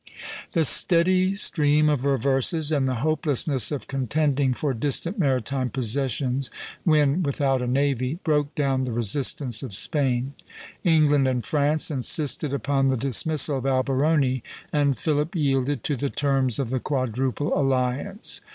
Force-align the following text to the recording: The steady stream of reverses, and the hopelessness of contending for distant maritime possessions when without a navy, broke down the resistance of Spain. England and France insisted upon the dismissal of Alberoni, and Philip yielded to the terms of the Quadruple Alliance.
The 0.53 0.65
steady 0.65 1.35
stream 1.35 1.87
of 1.87 2.05
reverses, 2.05 2.71
and 2.71 2.87
the 2.87 3.01
hopelessness 3.05 3.71
of 3.71 3.85
contending 3.85 4.51
for 4.51 4.73
distant 4.73 5.19
maritime 5.19 5.69
possessions 5.69 6.49
when 6.83 7.21
without 7.21 7.61
a 7.61 7.67
navy, 7.67 8.17
broke 8.23 8.55
down 8.55 8.83
the 8.85 8.91
resistance 8.93 9.61
of 9.61 9.73
Spain. 9.73 10.33
England 10.83 11.27
and 11.27 11.45
France 11.45 11.91
insisted 11.91 12.51
upon 12.51 12.87
the 12.87 12.97
dismissal 12.97 13.59
of 13.59 13.67
Alberoni, 13.67 14.41
and 14.73 14.97
Philip 14.97 15.35
yielded 15.35 15.83
to 15.83 15.95
the 15.95 16.09
terms 16.09 16.57
of 16.57 16.71
the 16.71 16.79
Quadruple 16.79 17.53
Alliance. 17.53 18.41